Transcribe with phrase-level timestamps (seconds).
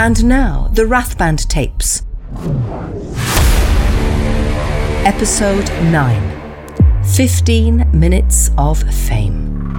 [0.00, 2.04] And now, the Rathband tapes.
[5.04, 9.76] Episode 9 15 Minutes of Fame.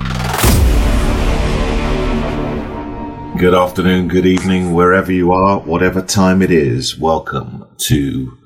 [3.38, 6.99] Good afternoon, good evening, wherever you are, whatever time it is.
[6.99, 8.38] Welcome to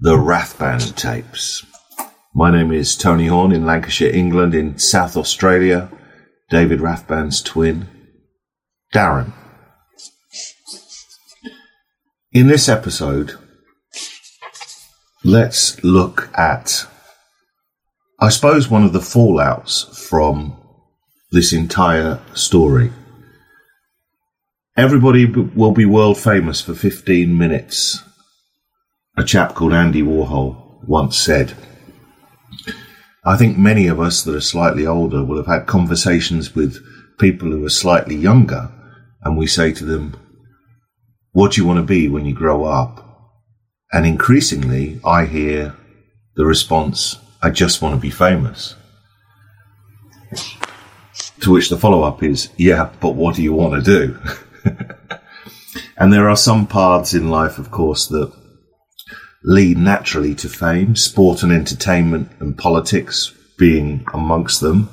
[0.00, 1.64] the Rathband tapes.
[2.34, 5.88] My name is Tony Horne in Lancashire, England, in South Australia.
[6.50, 7.86] David Rathband's twin,
[8.92, 9.32] Darren.
[12.34, 13.34] In this episode,
[15.22, 16.86] let's look at,
[18.18, 20.56] I suppose, one of the fallouts from
[21.30, 22.90] this entire story.
[24.78, 28.02] Everybody will be world famous for 15 minutes,
[29.18, 31.52] a chap called Andy Warhol once said.
[33.26, 36.82] I think many of us that are slightly older will have had conversations with
[37.18, 38.72] people who are slightly younger,
[39.20, 40.16] and we say to them,
[41.32, 43.08] what do you want to be when you grow up?
[43.92, 45.74] And increasingly, I hear
[46.36, 48.74] the response, I just want to be famous.
[51.40, 54.18] To which the follow up is, yeah, but what do you want to do?
[55.96, 58.32] and there are some paths in life, of course, that
[59.44, 64.88] lead naturally to fame, sport and entertainment and politics being amongst them.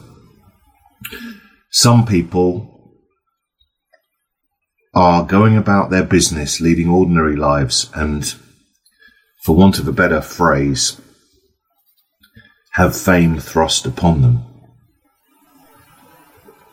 [1.69, 2.68] Some people
[4.99, 8.35] are going about their business, leading ordinary lives, and,
[9.45, 10.99] for want of a better phrase,
[12.73, 14.43] have fame thrust upon them.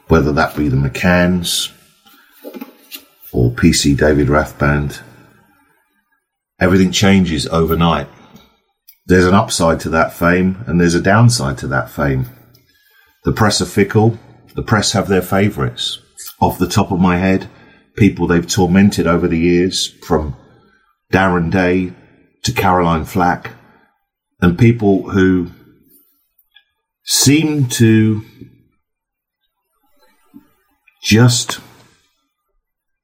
[0.09, 1.73] Whether that be the McCanns
[3.33, 5.01] or PC David Rathband,
[6.59, 8.09] everything changes overnight.
[9.07, 12.27] There's an upside to that fame and there's a downside to that fame.
[13.23, 14.19] The press are fickle.
[14.57, 16.01] The press have their favourites.
[16.41, 17.49] Off the top of my head,
[17.97, 20.37] people they've tormented over the years, from
[21.13, 21.93] Darren Day
[22.43, 23.53] to Caroline Flack,
[24.41, 25.51] and people who
[27.05, 28.23] seem to
[31.03, 31.61] just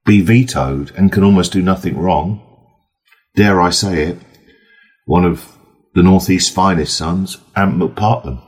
[0.04, 2.42] be vetoed and can almost do nothing wrong.
[3.34, 4.18] Dare I say it,
[5.06, 5.56] one of
[5.94, 8.42] the Northeast's finest sons, Ant McPartlin.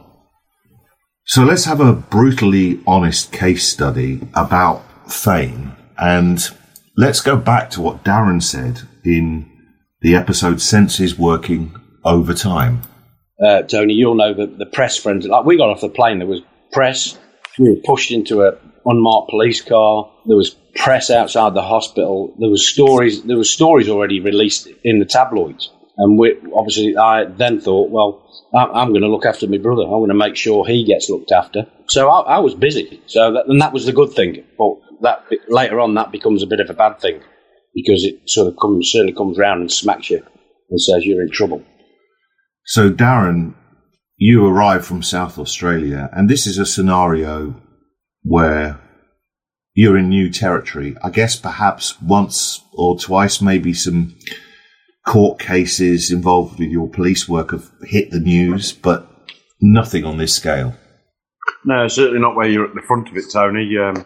[1.27, 6.49] So let's have a brutally honest case study about fame and
[6.97, 9.51] let's go back to what Darren said in
[10.01, 11.75] the episode Senses Working
[12.05, 12.83] Over Time.
[13.45, 16.29] Uh, Tony, you'll know that the press friends, like we got off the plane, there
[16.29, 16.41] was
[16.73, 17.19] press,
[17.59, 18.57] we were pushed into a
[18.87, 23.89] unmarked police car, there was press outside the hospital, there was stories, there was stories
[23.89, 25.71] already released in the tabloids.
[25.97, 29.83] And we, obviously, I then thought, well, I'm going to look after my brother.
[29.83, 31.67] I'm going to make sure he gets looked after.
[31.89, 33.03] So I, I was busy.
[33.07, 34.45] So that, and that was the good thing.
[34.57, 37.21] But that later on, that becomes a bit of a bad thing
[37.75, 40.23] because it sort of comes certainly comes round and smacks you
[40.71, 41.63] and says you're in trouble.
[42.67, 43.55] So, Darren,
[44.17, 47.61] you arrive from South Australia, and this is a scenario
[48.23, 48.81] where
[49.75, 50.97] you're in new territory.
[51.03, 54.15] I guess perhaps once or twice, maybe some
[55.07, 59.07] court cases involved with your police work have hit the news, but
[59.61, 60.75] nothing on this scale.
[61.65, 63.77] No, certainly not where you're at the front of it, Tony.
[63.79, 64.05] Um,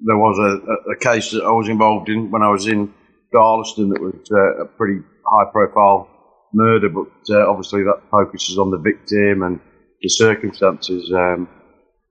[0.00, 2.94] there was a, a, case that I was involved in when I was in
[3.34, 6.08] Darlaston that was uh, a pretty high profile
[6.52, 9.60] murder, but uh, obviously that focuses on the victim and
[10.00, 11.12] the circumstances.
[11.12, 11.48] Um,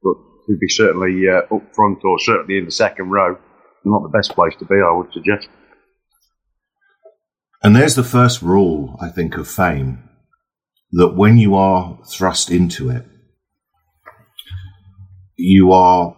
[0.03, 0.15] but
[0.47, 3.37] to be certainly uh, up front or certainly in the second row,
[3.85, 5.47] not the best place to be, I would suggest.
[7.63, 10.03] And there's the first rule, I think, of fame
[10.91, 13.05] that when you are thrust into it,
[15.35, 16.15] you are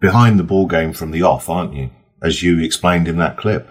[0.00, 1.90] behind the ball game from the off, aren't you?
[2.22, 3.68] As you explained in that clip.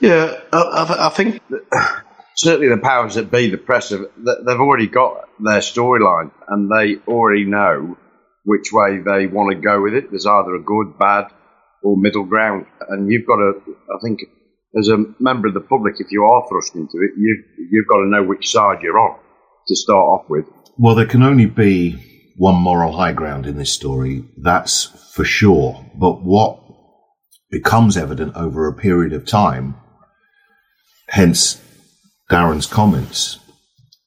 [0.00, 1.40] Yeah, I, I think
[2.36, 6.96] certainly the powers that be, the press, have, they've already got their storyline and they
[7.08, 7.96] already know
[8.44, 10.10] which way they want to go with it.
[10.10, 11.28] There's either a good, bad,
[11.82, 14.20] or middle ground, and you've got to, I think,
[14.78, 17.98] as a member of the public, if you are thrust into it, you've you've got
[17.98, 19.18] to know which side you're on
[19.68, 20.46] to start off with.
[20.78, 25.86] Well, there can only be one moral high ground in this story, that's for sure.
[25.94, 26.60] But what
[27.48, 29.76] becomes evident over a period of time,
[31.08, 31.62] hence
[32.28, 33.38] Darren's comments,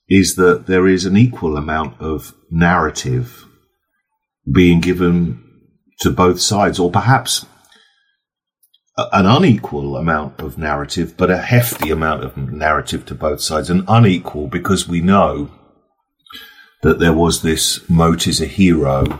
[0.09, 3.45] is that there is an equal amount of narrative
[4.51, 5.43] being given
[6.01, 7.45] to both sides, or perhaps
[8.97, 13.69] an unequal amount of narrative, but a hefty amount of narrative to both sides.
[13.69, 15.49] An unequal because we know
[16.83, 19.19] that there was this Moat is a hero.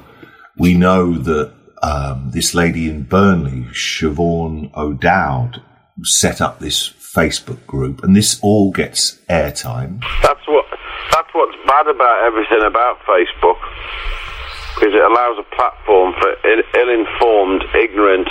[0.57, 5.61] We know that um, this lady in Burnley, Siobhan O'Dowd,
[6.03, 10.01] set up this Facebook group, and this all gets airtime.
[10.21, 10.65] That's what
[11.11, 13.57] that's what's bad about everything about Facebook,
[14.75, 18.27] because it allows a platform for ill-informed, ignorant,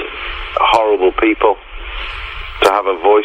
[0.56, 1.56] horrible people
[2.62, 3.24] to have a voice.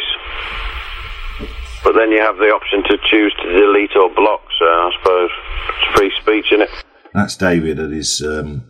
[1.84, 4.40] But then you have the option to choose to delete or block.
[4.58, 5.30] So I suppose
[5.68, 6.70] it's free speech, isn't it?
[7.12, 8.64] That's David at his um,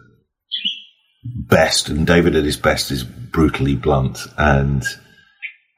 [1.52, 4.18] best, and David at his best is brutally blunt.
[4.38, 4.82] And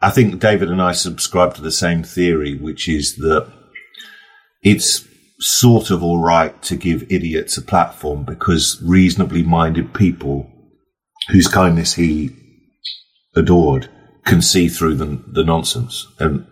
[0.01, 3.51] I think David and I subscribe to the same theory, which is that
[4.63, 5.07] it's
[5.41, 10.51] sort of all right to give idiots a platform because reasonably minded people
[11.29, 12.31] whose kindness he
[13.35, 13.91] adored
[14.25, 16.07] can see through the, the nonsense.
[16.19, 16.47] And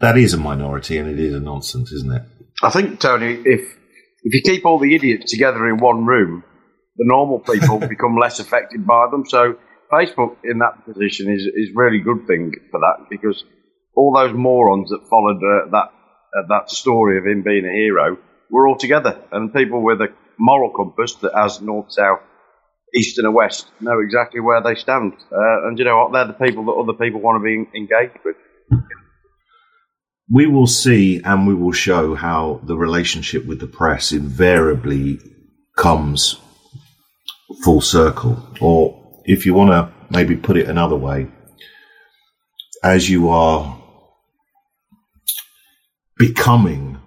[0.00, 2.22] that is a minority and it is a nonsense, isn't it?
[2.62, 3.76] I think, Tony, if
[4.22, 6.44] if you keep all the idiots together in one room,
[6.96, 9.24] the normal people become less affected by them.
[9.26, 9.56] So
[9.92, 13.44] Facebook in that position is is really good thing for that because
[13.94, 15.92] all those morons that followed uh, that
[16.36, 18.16] uh, that story of him being a hero
[18.50, 20.08] were all together, and people with a
[20.38, 22.20] moral compass that has north, south,
[22.94, 25.12] east, and west know exactly where they stand.
[25.32, 26.12] Uh, and you know what?
[26.12, 28.36] They're the people that other people want to be engaged with.
[30.32, 35.20] We will see and we will show how the relationship with the press invariably
[35.76, 36.40] comes
[37.64, 38.46] full circle.
[38.60, 41.28] Or if you want to maybe put it another way,
[42.82, 43.80] as you are
[46.18, 47.00] becoming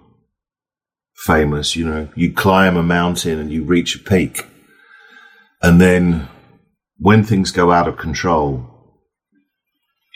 [1.14, 4.44] famous, you know, you climb a mountain and you reach a peak.
[5.62, 6.28] And then
[6.98, 8.74] when things go out of control,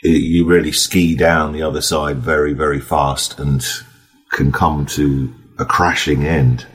[0.03, 3.65] you really ski down the other side very, very fast and
[4.31, 6.65] can come to a crashing end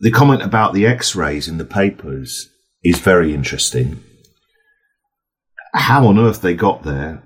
[0.00, 2.50] the comment about the X-rays in the papers
[2.82, 4.02] is very interesting.
[5.74, 7.22] How on earth they got there,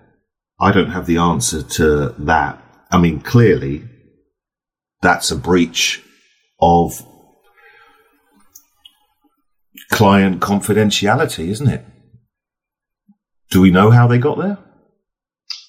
[0.61, 2.62] I don't have the answer to that.
[2.90, 3.84] I mean, clearly,
[5.00, 6.02] that's a breach
[6.61, 7.05] of
[9.90, 11.84] client confidentiality, isn't it?
[13.50, 14.58] Do we know how they got there?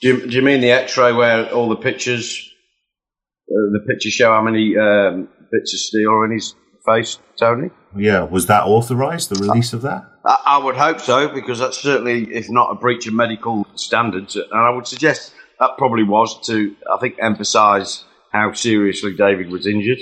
[0.02, 2.50] Do you, do you mean the X-ray where all the pictures,
[3.50, 6.56] uh, the pictures show how many um, bits of steel are in his
[6.86, 7.70] face, Tony.
[7.96, 10.06] Yeah, was that authorised, the release of that?
[10.26, 14.36] I, I, would hope so, because that's certainly, if not a breach of medical standards,
[14.36, 19.68] and I would suggest that probably was to, I think, emphasise how seriously David was
[19.68, 20.00] injured.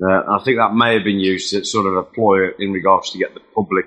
[0.00, 3.10] Uh, I think that may have been used to sort of a ploy in regards
[3.10, 3.86] to get the public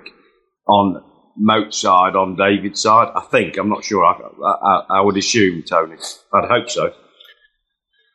[0.68, 1.02] on
[1.36, 3.10] Moat's side, on David's side.
[3.14, 4.04] I think, I'm not sure.
[4.04, 5.96] I, I, I would assume, Tony.
[6.34, 6.92] I'd hope so.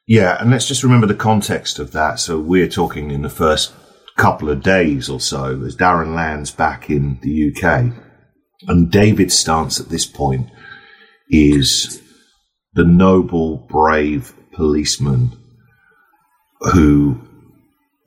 [0.08, 2.20] Yeah, and let's just remember the context of that.
[2.20, 3.74] So we're talking in the first
[4.16, 7.94] couple of days or so as Darren lands back in the UK.
[8.70, 10.50] And David's stance at this point
[11.30, 12.02] is
[12.74, 15.32] the noble, brave policeman
[16.74, 17.20] who,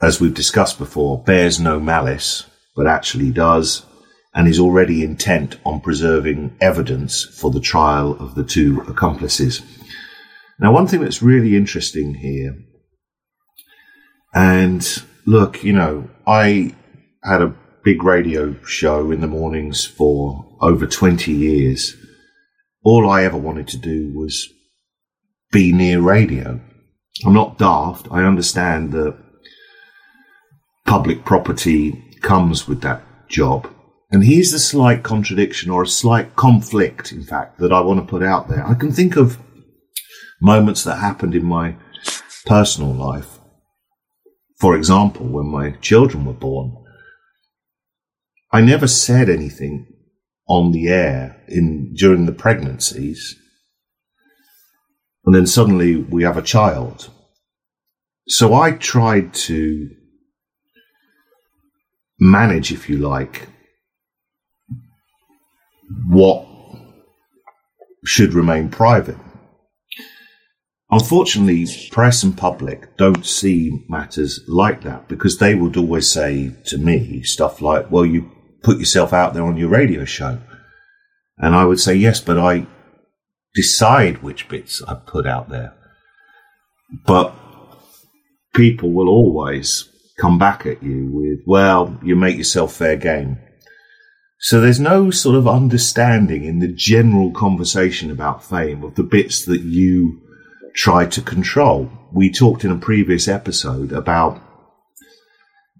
[0.01, 2.45] as we've discussed before, bears no malice,
[2.75, 3.85] but actually does,
[4.33, 9.61] and is already intent on preserving evidence for the trial of the two accomplices.
[10.61, 12.55] Now, one thing that's really interesting here,
[14.31, 14.87] and
[15.25, 16.75] look, you know, I
[17.23, 21.95] had a big radio show in the mornings for over 20 years.
[22.83, 24.47] All I ever wanted to do was
[25.51, 26.59] be near radio.
[27.25, 28.07] I'm not daft.
[28.11, 29.17] I understand that
[30.85, 33.67] public property comes with that job.
[34.11, 38.05] And here's the slight contradiction or a slight conflict, in fact, that I want to
[38.05, 38.63] put out there.
[38.67, 39.39] I can think of
[40.41, 41.75] moments that happened in my
[42.45, 43.39] personal life.
[44.59, 46.75] For example, when my children were born,
[48.51, 49.87] I never said anything
[50.47, 53.35] on the air in during the pregnancies.
[55.25, 57.09] And then suddenly we have a child.
[58.27, 59.89] So I tried to
[62.19, 63.47] manage, if you like,
[66.07, 66.45] what
[68.03, 69.17] should remain private.
[70.91, 76.77] Unfortunately, press and public don't see matters like that because they would always say to
[76.77, 78.29] me stuff like, well, you
[78.61, 80.39] put yourself out there on your radio show.
[81.37, 82.67] And I would say, yes, but I
[83.55, 85.73] decide which bits I put out there.
[87.05, 87.33] But
[88.53, 89.87] people will always
[90.19, 93.39] come back at you with, well, you make yourself fair game.
[94.39, 99.45] So there's no sort of understanding in the general conversation about fame of the bits
[99.45, 100.20] that you
[100.73, 101.89] tried to control.
[102.11, 104.41] We talked in a previous episode about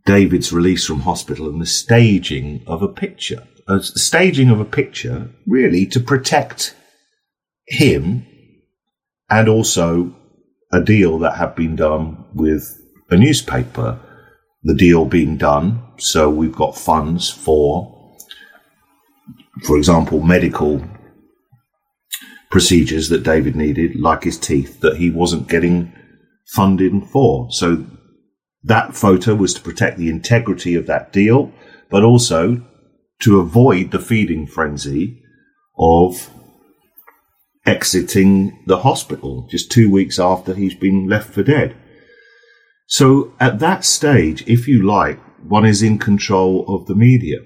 [0.05, 3.47] David's release from hospital and the staging of a picture.
[3.67, 6.75] A staging of a picture really to protect
[7.67, 8.25] him
[9.29, 10.13] and also
[10.71, 12.77] a deal that had been done with
[13.09, 13.99] a newspaper.
[14.63, 18.15] The deal being done, so we've got funds for,
[19.63, 20.83] for example, medical
[22.51, 25.93] procedures that David needed, like his teeth, that he wasn't getting
[26.53, 27.49] funding for.
[27.51, 27.85] So
[28.63, 31.51] that photo was to protect the integrity of that deal,
[31.89, 32.63] but also
[33.21, 35.23] to avoid the feeding frenzy
[35.77, 36.29] of
[37.65, 41.75] exiting the hospital just two weeks after he's been left for dead.
[42.87, 47.37] So at that stage, if you like, one is in control of the media.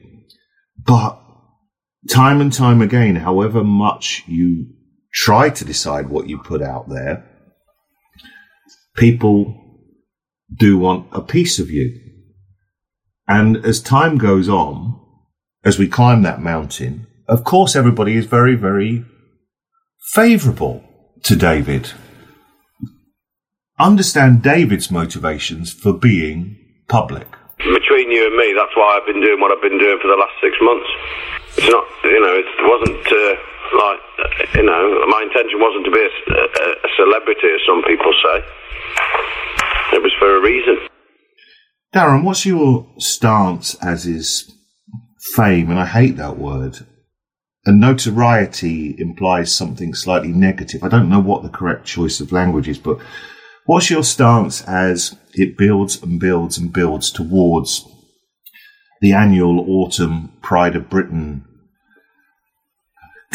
[0.78, 1.22] But
[2.10, 4.68] time and time again, however much you
[5.16, 7.24] try to decide what you put out there,
[8.96, 9.56] people
[10.54, 12.00] do want a piece of you.
[13.28, 15.00] And as time goes on,
[15.64, 19.04] as we climb that mountain, of course, everybody is very, very
[20.14, 20.84] favourable
[21.24, 21.92] to David.
[23.80, 26.58] Understand David's motivations for being
[26.88, 27.28] public.
[27.58, 30.20] Between you and me, that's why I've been doing what I've been doing for the
[30.20, 30.90] last six months.
[31.58, 36.00] It's not, you know, it wasn't uh, like, you know, my intention wasn't to be
[36.00, 38.44] a, a, celebrity, as some people say.
[39.94, 40.88] It was for a reason.
[41.94, 44.52] Darren, what's your stance as is
[45.36, 45.70] fame?
[45.70, 46.86] And I hate that word.
[47.66, 50.84] And notoriety implies something slightly negative.
[50.84, 53.00] I don't know what the correct choice of language is, but
[53.66, 57.86] what's your stance as it builds and builds and builds towards
[59.02, 61.46] the annual autumn Pride of Britain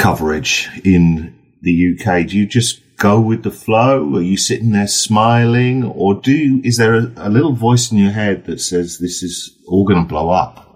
[0.01, 2.27] coverage in the UK?
[2.27, 4.17] Do you just go with the flow?
[4.17, 7.99] Are you sitting there smiling, or do you, is there a, a little voice in
[7.99, 10.67] your head that says this is all going to blow up?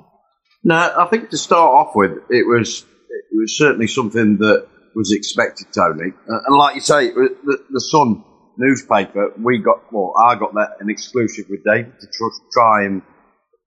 [0.63, 5.13] No, I think to start off with, it was it was certainly something that was
[5.13, 6.13] expected, Tony.
[6.29, 8.25] Uh, and like you say, the, the Sun
[8.57, 13.03] newspaper, we got well, I got that an exclusive with David to tr- try and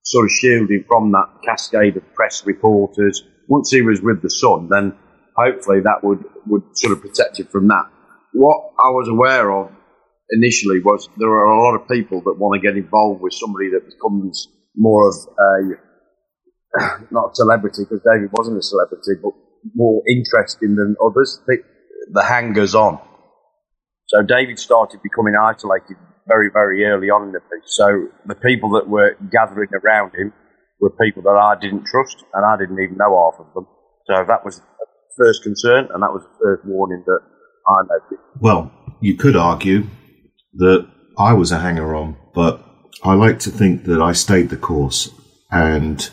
[0.03, 3.23] sort of shield him from that cascade of press reporters.
[3.47, 4.93] Once he was with the Sun, then
[5.37, 7.85] hopefully that would would sort of protect you from that
[8.33, 9.71] what I was aware of
[10.29, 13.69] initially was there are a lot of people that want to get involved with somebody
[13.71, 19.31] that becomes more of a not a celebrity because David wasn't a celebrity, but
[19.73, 21.41] more interesting than others.
[21.47, 21.57] The,
[22.11, 22.99] the hangers on.
[24.07, 27.75] So David started becoming isolated very, very early on in the piece.
[27.75, 30.31] So the people that were gathering around him
[30.79, 33.65] were people that I didn't trust, and I didn't even know half of them.
[34.05, 34.61] So that was
[35.17, 37.19] first concern, and that was the first warning that
[37.67, 38.17] I know.
[38.39, 38.71] Well,
[39.01, 39.87] you could argue
[40.53, 42.63] that I was a hanger on, but
[43.03, 45.09] I like to think that I stayed the course.
[45.51, 46.09] And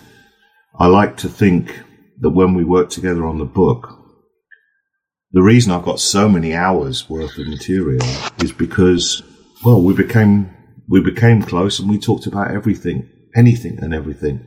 [0.79, 1.83] I like to think
[2.21, 3.89] that when we worked together on the book,
[5.33, 8.07] the reason I've got so many hours worth of material
[8.39, 9.23] is because,
[9.65, 10.51] well, we became,
[10.89, 14.47] we became close and we talked about everything, anything and everything.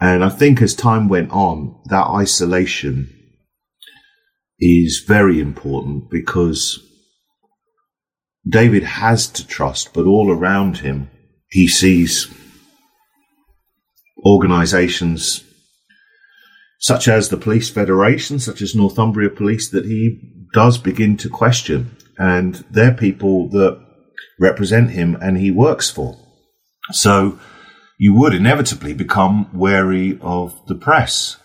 [0.00, 3.19] And I think as time went on, that isolation
[4.60, 6.78] is very important because
[8.48, 11.10] David has to trust, but all around him,
[11.48, 12.32] he sees
[14.24, 15.44] organizations
[16.78, 20.18] such as the Police Federation, such as Northumbria Police, that he
[20.54, 21.94] does begin to question.
[22.18, 23.78] And they're people that
[24.38, 26.18] represent him and he works for.
[26.92, 27.38] So
[27.98, 31.36] you would inevitably become wary of the press.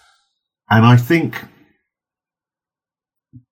[0.70, 1.44] And I think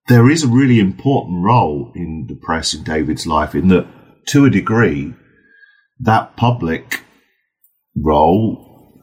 [0.08, 3.88] there is a really important role in the press in David's life in that,
[4.28, 5.14] to a degree,
[6.00, 7.02] that public
[7.96, 9.02] role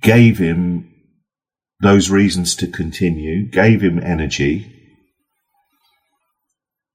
[0.00, 0.88] gave him
[1.80, 4.72] those reasons to continue, gave him energy.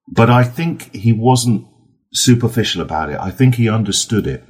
[0.07, 1.67] But I think he wasn't
[2.13, 3.19] superficial about it.
[3.19, 4.43] I think he understood it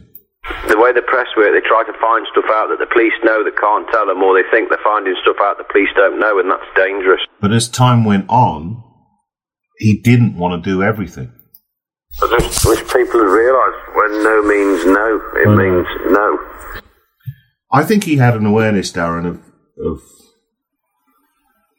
[0.68, 3.44] the way the press work, they try to find stuff out that the police know
[3.44, 6.40] that can't tell them, or they think they're finding stuff out the police don't know,
[6.40, 7.22] and that's dangerous.
[7.42, 8.84] But as time went on,
[9.78, 11.32] he didn't want to do everything.
[12.22, 16.40] I just wish people had realised when no means no, it uh, means no.
[17.72, 19.42] I think he had an awareness, Darren, of,
[19.86, 20.02] of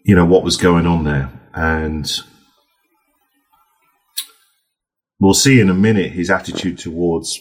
[0.05, 2.09] you know what was going on there, and
[5.19, 7.41] we'll see in a minute his attitude towards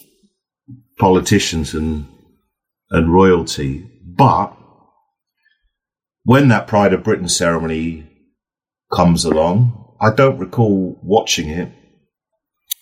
[0.98, 2.08] politicians and
[2.90, 3.90] and royalty.
[4.04, 4.56] But
[6.24, 8.08] when that Pride of Britain ceremony
[8.94, 11.72] comes along, I don't recall watching it.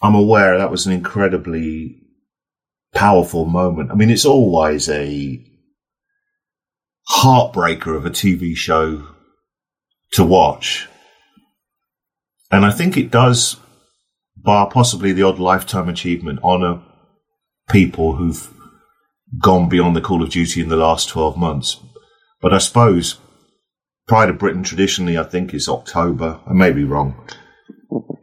[0.01, 2.01] I'm aware that was an incredibly
[2.93, 3.91] powerful moment.
[3.91, 5.43] I mean, it's always a
[7.09, 9.07] heartbreaker of a TV show
[10.11, 10.87] to watch.
[12.51, 13.57] And I think it does,
[14.35, 16.81] bar possibly the odd lifetime achievement, honour
[17.69, 18.51] people who've
[19.39, 21.79] gone beyond the call of duty in the last 12 months.
[22.41, 23.17] But I suppose
[24.07, 26.39] Pride of Britain traditionally, I think, is October.
[26.47, 27.27] I may be wrong.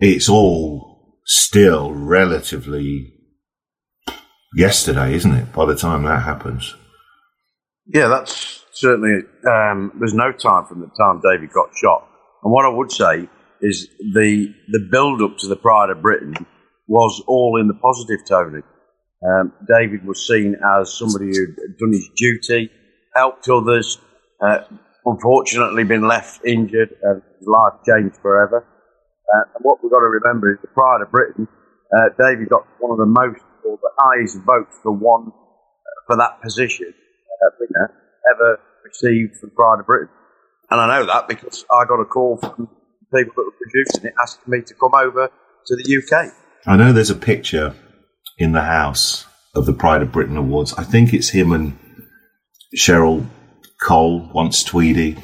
[0.01, 3.13] It's all still relatively
[4.55, 5.53] yesterday, isn't it?
[5.53, 6.75] By the time that happens.
[7.87, 9.23] Yeah, that's certainly.
[9.45, 12.09] Um, there's no time from the time David got shot.
[12.45, 13.29] And what I would say
[13.61, 16.35] is the the build up to the Pride of Britain
[16.87, 18.63] was all in the positive, Tony.
[19.25, 22.71] Um, David was seen as somebody who'd done his duty,
[23.15, 23.99] helped others,
[24.41, 24.59] uh,
[25.05, 28.67] unfortunately been left injured, and his life changed forever.
[29.33, 31.47] Uh, and what we've got to remember is the Pride of Britain,
[31.97, 36.17] uh, David got one of the most or the highest votes for one uh, for
[36.17, 36.93] that position
[37.45, 37.87] uh,
[38.35, 40.09] ever received from Pride of Britain.
[40.71, 42.69] And I know that because I got a call from
[43.15, 45.29] people that were producing it asking me to come over
[45.67, 46.33] to the UK.
[46.67, 47.75] I know there's a picture
[48.43, 50.75] in the house of the Pride of Britain Awards.
[50.75, 51.79] I think it's him and
[52.77, 53.29] Cheryl
[53.81, 55.17] Cole, once Tweedy.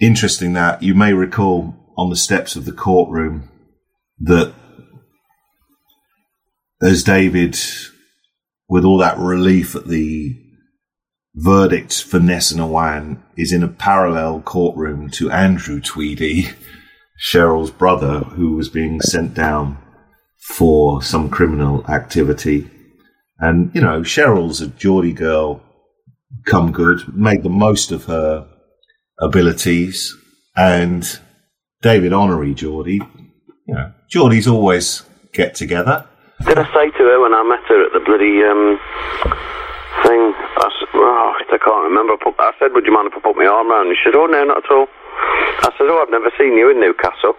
[0.00, 3.50] Interesting that you may recall on the steps of the courtroom
[4.18, 4.54] that
[6.82, 7.58] as David,
[8.66, 10.40] with all that relief at the
[11.34, 16.48] verdict for Ness and Awan, is in a parallel courtroom to Andrew Tweedy,
[17.30, 19.83] Cheryl's brother, who was being sent down
[20.44, 22.70] for some criminal activity.
[23.38, 25.62] And, you know, Cheryl's a Geordie girl,
[26.44, 28.46] come good, made the most of her
[29.18, 30.14] abilities.
[30.54, 31.02] And
[31.80, 33.00] David Honorary Geordie,
[33.66, 36.06] you know, Geordies always get together.
[36.44, 38.78] Did I say to her when I met her at the bloody um,
[40.04, 40.20] thing?
[40.60, 42.20] I, said, oh, I can't remember.
[42.38, 44.26] I said, "Would you mind if I put my arm around?" you?" She said, "Oh
[44.26, 44.86] no, not at all."
[45.64, 47.34] I said, "Oh, I've never seen you in Newcastle."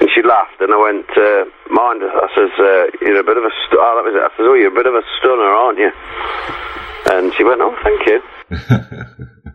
[0.00, 3.44] And she laughed, and I went, uh, "Mind?" I says, uh, "You're a bit of
[3.44, 3.80] a st-.
[3.80, 5.90] oh, that was it." I says, "Oh, you're a bit of a stunner, aren't you?"
[7.10, 8.22] And she went, "Oh, thank you."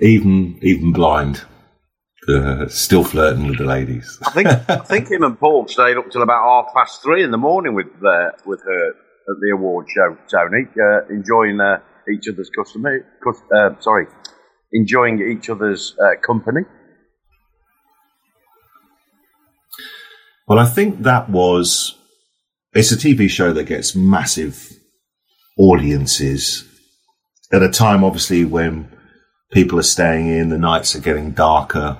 [0.00, 1.44] even even blind,
[2.28, 4.18] uh, still flirting with the ladies.
[4.26, 7.30] I think I think him and Paul stayed up till about half past three in
[7.30, 10.16] the morning with uh, with her at the award show.
[10.30, 11.78] Tony, uh, enjoying uh,
[12.12, 13.04] each other's customer,
[13.54, 14.06] uh, sorry,
[14.72, 16.62] enjoying each other's uh, company.
[20.46, 21.98] Well, I think that was.
[22.72, 24.70] It's a TV show that gets massive
[25.58, 26.66] audiences
[27.52, 28.90] at a time, obviously, when
[29.52, 31.98] people are staying in, the nights are getting darker.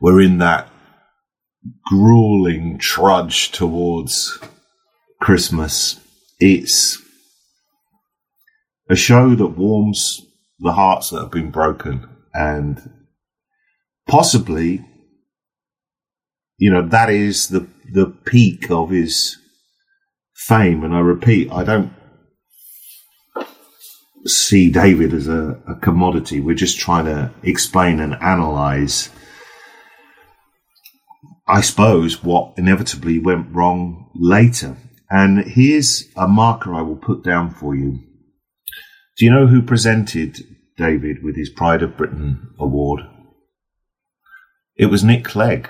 [0.00, 0.68] We're in that
[1.86, 4.38] grueling trudge towards
[5.20, 5.98] Christmas.
[6.38, 7.00] It's
[8.90, 10.20] a show that warms
[10.58, 12.90] the hearts that have been broken and
[14.06, 14.84] possibly
[16.62, 19.36] you know that is the the peak of his
[20.34, 21.92] fame and i repeat i don't
[24.26, 26.40] see David as a, a commodity.
[26.40, 29.10] We're just trying to explain and analyze,
[31.46, 34.76] I suppose, what inevitably went wrong later.
[35.10, 37.98] And here's a marker I will put down for you.
[39.18, 40.38] Do you know who presented
[40.76, 43.00] David with his Pride of Britain award?
[44.76, 45.68] It was Nick Clegg.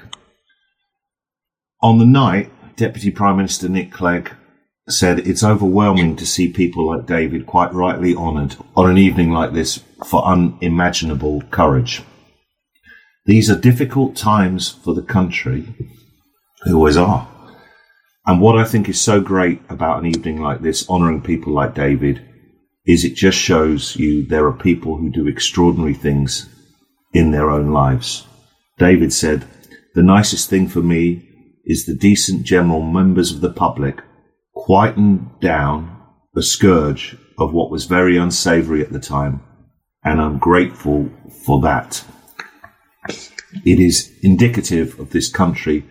[1.83, 4.31] On the night, Deputy Prime Minister Nick Clegg
[4.89, 9.53] said it's overwhelming to see people like David quite rightly honoured on an evening like
[9.53, 12.03] this for unimaginable courage.
[13.27, 15.75] These are difficult times for the country,
[16.63, 17.29] who always are.
[18.27, 21.75] And what I think is so great about an evening like this, honouring people like
[21.75, 22.25] David,
[22.87, 26.49] is it just shows you there are people who do extraordinary things
[27.13, 28.25] in their own lives.
[28.79, 29.47] David said,
[29.97, 31.29] The nicest thing for me
[31.65, 34.01] is the decent general members of the public
[34.55, 36.01] quietened down
[36.35, 39.43] the scourge of what was very unsavory at the time,
[40.05, 41.11] and I'm grateful
[41.45, 42.05] for that.
[43.65, 45.85] It is indicative of this country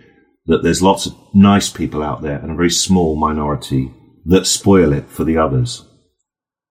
[0.45, 3.93] that there's lots of nice people out there and a very small minority
[4.25, 5.85] that spoil it for the others.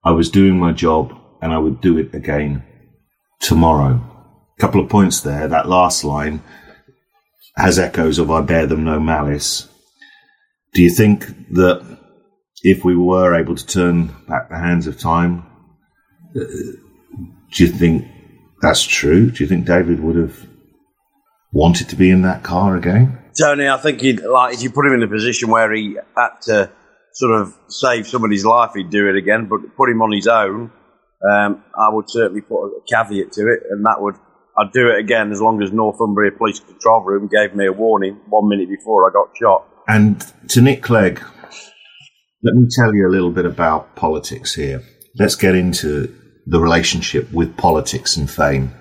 [0.04, 2.64] I was doing my job and I would do it again
[3.40, 4.00] tomorrow.
[4.58, 5.46] A couple of points there.
[5.46, 6.42] That last line
[7.56, 9.68] has echoes of I bear them no malice.
[10.72, 11.98] Do you think that
[12.62, 15.46] if we were able to turn back the hands of time,
[16.36, 16.44] uh,
[17.52, 18.06] do you think
[18.62, 19.30] that's true?
[19.30, 20.46] Do you think David would have
[21.52, 23.18] wanted to be in that car again?
[23.38, 26.40] Tony, I think he'd like if you put him in a position where he had
[26.42, 26.70] to
[27.12, 29.46] sort of save somebody's life, he'd do it again.
[29.46, 30.70] But put him on his own,
[31.28, 34.16] um, I would certainly put a caveat to it, and that would
[34.58, 38.20] I'd do it again as long as Northumbria Police Control Room gave me a warning
[38.28, 39.66] one minute before I got shot.
[39.88, 41.22] And to Nick Clegg,
[42.42, 44.82] let me tell you a little bit about politics here.
[45.18, 46.14] Let's get into
[46.46, 48.74] the relationship with politics and fame.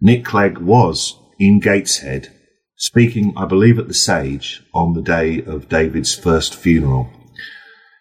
[0.00, 2.28] Nick Clegg was in Gateshead
[2.76, 7.08] speaking, I believe, at the Sage on the day of David's first funeral.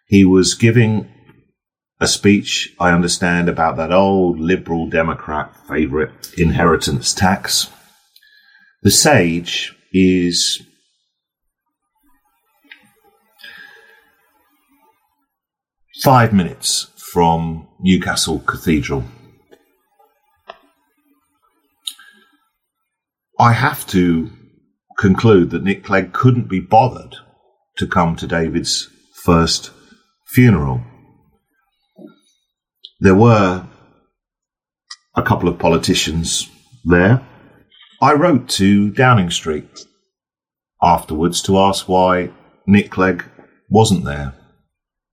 [0.08, 1.10] He was giving
[2.04, 7.70] a speech, I understand, about that old Liberal Democrat favourite inheritance tax.
[8.82, 10.62] The Sage is
[16.04, 19.06] five minutes from Newcastle Cathedral.
[23.40, 24.30] I have to
[25.00, 27.16] conclude that Nick Clegg couldn't be bothered
[27.78, 28.90] to come to David's
[29.24, 29.72] first
[30.28, 30.82] funeral.
[33.04, 33.68] There were
[35.14, 36.50] a couple of politicians
[36.86, 37.22] there.
[38.02, 39.68] I wrote to Downing Street
[40.82, 42.32] afterwards to ask why
[42.66, 43.26] Nick Clegg
[43.70, 44.36] wasn't there.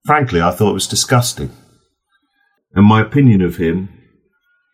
[0.05, 1.51] Frankly, I thought it was disgusting.
[2.73, 3.89] And my opinion of him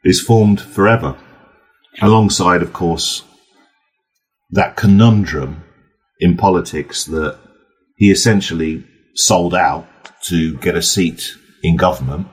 [0.04, 1.18] is formed forever,
[2.00, 3.24] alongside, of course,
[4.52, 5.64] that conundrum
[6.20, 7.40] in politics that
[7.96, 9.88] he essentially sold out
[10.26, 11.32] to get a seat
[11.64, 12.28] in government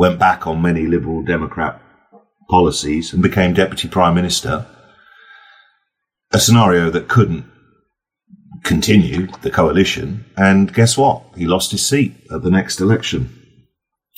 [0.00, 1.78] went back on many Liberal Democrat
[2.48, 4.64] policies and became Deputy Prime Minister.
[6.32, 7.44] A scenario that couldn't
[8.64, 11.22] continue, the coalition, and guess what?
[11.36, 13.28] He lost his seat at the next election.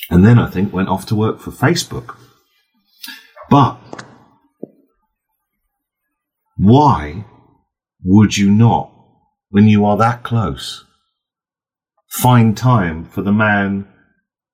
[0.09, 2.17] And then I think went off to work for Facebook.
[3.51, 3.77] But
[6.57, 7.25] why
[8.05, 8.93] would you not,
[9.51, 10.85] when you are that close,
[12.09, 13.89] find time for the man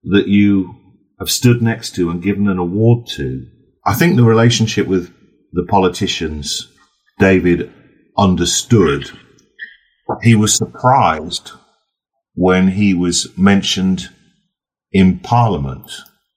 [0.04, 0.77] that you
[1.18, 3.46] have stood next to and given an award to.
[3.84, 5.12] I think the relationship with
[5.52, 6.68] the politicians,
[7.18, 7.72] David
[8.16, 9.10] understood.
[10.22, 11.52] He was surprised
[12.34, 14.08] when he was mentioned
[14.92, 15.90] in Parliament.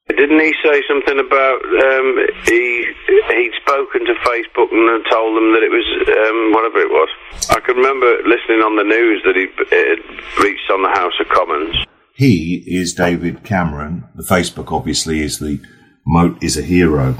[0.09, 2.07] Didn't he say something about um,
[2.43, 7.09] he he'd spoken to Facebook and told them that it was um, whatever it was?
[7.49, 11.13] I can remember listening on the news that he it had reached on the House
[11.21, 11.85] of Commons.
[12.21, 14.03] He is David Cameron.
[14.13, 15.59] The Facebook obviously is the
[16.05, 17.17] Moat is a hero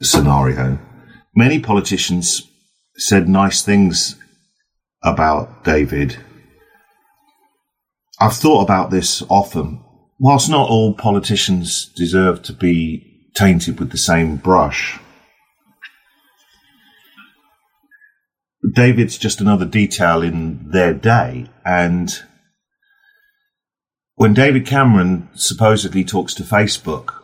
[0.00, 0.78] scenario.
[1.34, 2.48] Many politicians
[2.96, 4.14] said nice things
[5.02, 6.16] about David.
[8.20, 9.82] I've thought about this often.
[10.20, 15.00] Whilst not all politicians deserve to be tainted with the same brush,
[18.74, 22.22] David's just another detail in their day, and
[24.18, 27.14] when David Cameron supposedly talks to Facebook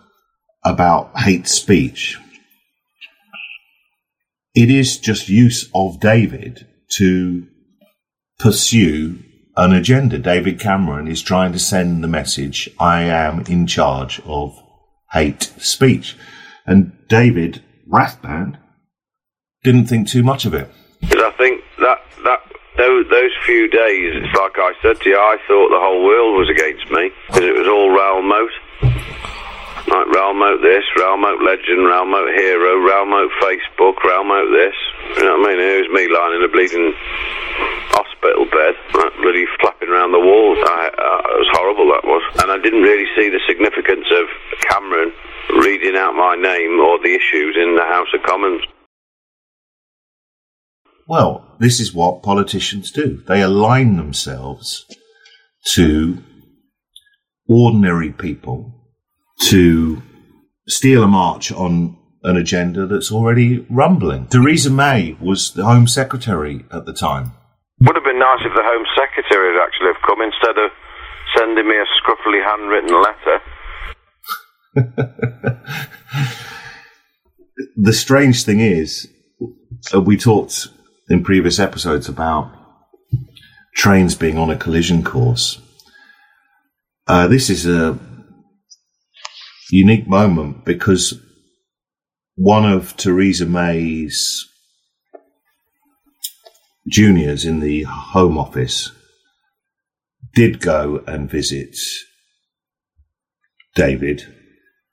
[0.64, 2.16] about hate speech,
[4.54, 7.48] it is just use of David to
[8.38, 9.18] pursue
[9.56, 10.18] an agenda.
[10.18, 14.56] David Cameron is trying to send the message I am in charge of
[15.10, 16.16] hate speech.
[16.64, 18.56] And David Rathband
[19.64, 20.70] didn't think too much of it.
[22.76, 26.50] Those, those few days, like I said to you, I thought the whole world was
[26.50, 28.54] against me because it was all Raoul Moat.
[29.84, 34.50] Like Raoul Moat this, Raoul Moat legend, Raoul Moat hero, Raoul Moat Facebook, Raoul Moat
[34.50, 34.74] this.
[35.16, 35.60] You know what I mean?
[35.60, 36.90] Here's me lying in a bleeding
[37.94, 40.58] hospital bed, like bloody flapping around the walls.
[40.58, 42.24] I, it was horrible, that was.
[42.42, 44.26] And I didn't really see the significance of
[44.66, 45.12] Cameron
[45.62, 48.66] reading out my name or the issues in the House of Commons.
[51.06, 53.22] Well, this is what politicians do.
[53.26, 54.86] They align themselves
[55.72, 56.22] to
[57.46, 58.72] ordinary people
[59.42, 60.00] to
[60.66, 64.28] steal a march on an agenda that's already rumbling.
[64.28, 67.32] Theresa May was the Home Secretary at the time.
[67.80, 70.70] Would have been nice if the Home Secretary had actually have come instead of
[71.36, 73.42] sending me a scruffily handwritten letter.
[77.76, 79.06] the strange thing is,
[79.94, 80.68] uh, we talked
[81.08, 82.50] in previous episodes about
[83.74, 85.60] trains being on a collision course.
[87.06, 87.98] Uh, this is a
[89.70, 91.20] unique moment because
[92.36, 94.48] one of Theresa May's
[96.88, 98.90] juniors in the Home Office
[100.34, 101.76] did go and visit
[103.74, 104.22] David,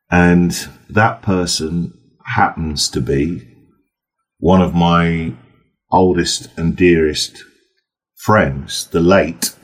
[0.09, 0.51] and
[0.89, 1.93] that person
[2.35, 3.47] happens to be
[4.39, 5.33] one of my
[5.91, 7.43] oldest and dearest
[8.23, 9.55] friends, the late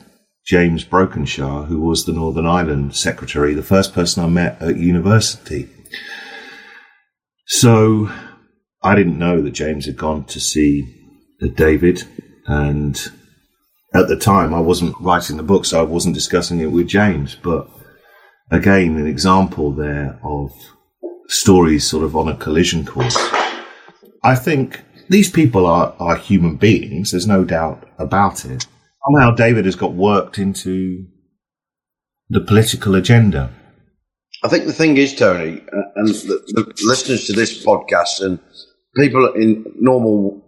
[0.46, 5.70] James Brokenshire, who was the Northern Ireland Secretary, the first person I met at university.
[7.48, 8.10] So
[8.82, 10.94] I didn't know that James had gone to see
[11.56, 12.04] David,
[12.46, 13.12] and
[13.94, 17.36] at the time I wasn't writing the book, so I wasn't discussing it with James.
[17.36, 17.70] But
[18.52, 20.52] again, an example there of
[21.28, 23.18] stories sort of on a collision course.
[24.24, 27.12] I think these people are, are human beings.
[27.12, 28.68] There's no doubt about it.
[29.06, 31.06] Somehow David has got worked into
[32.30, 33.54] the political agenda.
[34.44, 38.40] I think the thing is, Tony, uh, and the, the listeners to this podcast and
[38.96, 40.44] people in normal,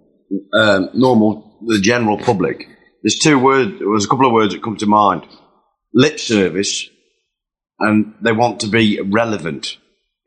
[0.54, 2.68] um, normal, the general public,
[3.02, 5.26] there's two words, there's a couple of words that come to mind.
[5.94, 6.88] Lip service,
[7.80, 9.78] and they want to be relevant.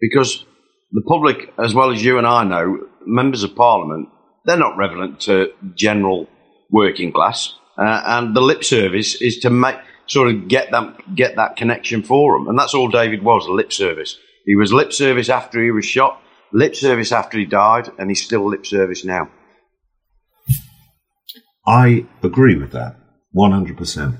[0.01, 0.45] Because
[0.91, 4.09] the public, as well as you and I know, members of parliament,
[4.45, 6.29] they're not relevant to general
[6.71, 7.55] working class.
[7.79, 9.77] Uh, and the lip service is to make
[10.07, 13.73] sort of get that get that connection for them, and that's all David was lip
[13.73, 14.19] service.
[14.45, 16.21] He was lip service after he was shot,
[16.53, 19.31] lip service after he died, and he's still lip service now.
[21.67, 22.97] I agree with that,
[23.31, 24.17] one hundred percent.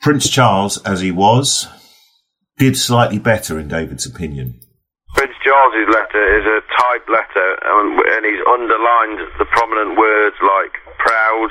[0.00, 1.68] Prince Charles, as he was,
[2.58, 4.58] did slightly better in David's opinion.
[5.14, 6.60] Prince Charles's letter is a
[6.94, 11.50] typed letter, and he's underlined the prominent words like proud,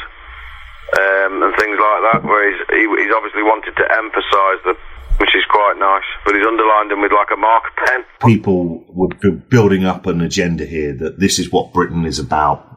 [0.97, 4.75] um, and things like that, where he's, he, he's obviously wanted to emphasise the,
[5.17, 8.03] which is quite nice, but he's underlined them with like a marker pen.
[8.25, 9.09] People were
[9.49, 12.69] building up an agenda here that this is what Britain is about.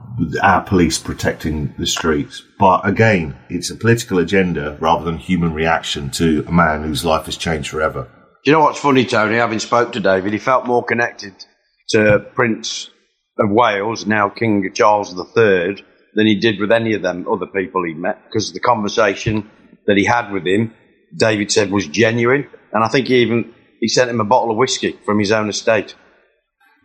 [0.43, 2.43] Our police protecting the streets.
[2.59, 7.27] But again, it's a political agenda rather than human reaction to a man whose life
[7.27, 8.09] has changed forever.
[8.43, 9.37] Do you know what's funny, Tony?
[9.37, 11.35] Having spoke to David, he felt more connected
[11.89, 12.91] to Prince
[13.39, 17.85] of Wales, now King Charles III, than he did with any of them other people
[17.85, 19.51] he met because the conversation
[19.87, 20.75] that he had with him,
[21.15, 24.57] David said was genuine, and I think he even he sent him a bottle of
[24.57, 25.95] whiskey from his own estate.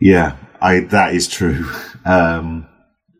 [0.00, 1.68] Yeah, I that is true.
[2.04, 2.68] Um,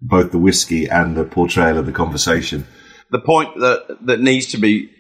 [0.00, 2.66] both the whiskey and the portrayal of the conversation.
[3.10, 4.90] The point that that needs to be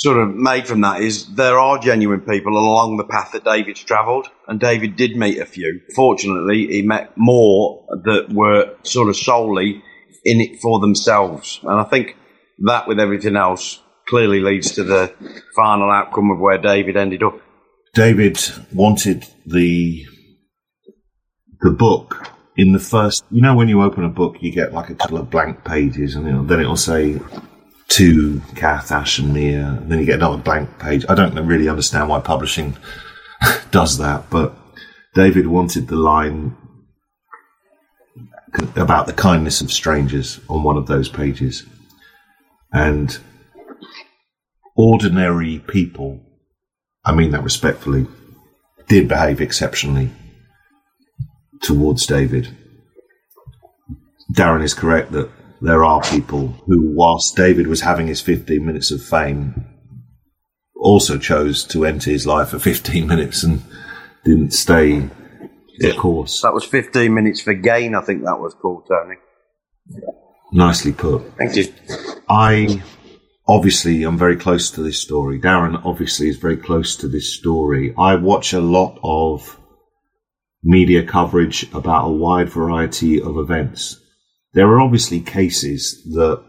[0.00, 3.84] sort of made from that is there are genuine people along the path that David's
[3.84, 5.82] travelled, and David did meet a few.
[5.94, 9.82] Fortunately, he met more that were sort of solely
[10.24, 11.60] in it for themselves.
[11.62, 12.16] And I think
[12.60, 15.12] that, with everything else, clearly leads to the
[15.54, 17.38] final outcome of where David ended up.
[17.92, 18.40] David
[18.72, 20.06] wanted the
[21.60, 23.22] the book in the first.
[23.30, 26.14] You know, when you open a book, you get like a couple of blank pages,
[26.14, 27.20] and know, then it'll say
[27.90, 29.66] to Kath, Ash, and Mia.
[29.66, 31.04] And then you get another blank page.
[31.08, 32.76] I don't really understand why publishing
[33.70, 34.54] does that, but
[35.14, 36.56] David wanted the line
[38.76, 41.64] about the kindness of strangers on one of those pages.
[42.72, 43.16] And
[44.76, 46.20] ordinary people,
[47.04, 48.06] I mean that respectfully,
[48.88, 50.10] did behave exceptionally
[51.60, 52.56] towards David.
[54.32, 55.28] Darren is correct that
[55.60, 59.66] there are people who, whilst David was having his 15 minutes of fame,
[60.76, 63.62] also chose to enter his life for 15 minutes and
[64.24, 65.08] didn't stay
[65.82, 66.42] of course.
[66.42, 69.16] That was 15 minutes for gain, I think that was called, Tony.
[70.52, 71.22] Nicely put.
[71.38, 71.72] Thank you.
[72.28, 72.82] I
[73.46, 75.40] obviously am very close to this story.
[75.40, 77.94] Darren obviously is very close to this story.
[77.96, 79.58] I watch a lot of
[80.62, 83.99] media coverage about a wide variety of events.
[84.52, 86.42] There are obviously cases that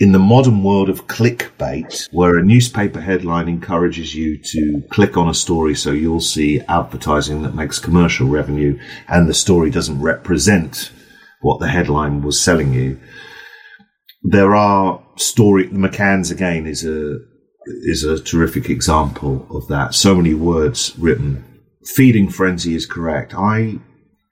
[0.00, 5.28] in the modern world of clickbait, where a newspaper headline encourages you to click on
[5.28, 10.90] a story so you'll see advertising that makes commercial revenue and the story doesn't represent
[11.42, 12.98] what the headline was selling you.
[14.22, 17.18] There are story, McCann's again is a,
[17.66, 19.94] is a terrific example of that.
[19.94, 21.44] So many words written.
[21.84, 23.34] Feeding frenzy is correct.
[23.34, 23.78] I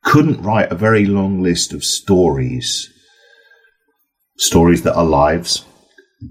[0.04, 2.90] couldn't write a very long list of stories
[4.38, 5.64] stories that are lives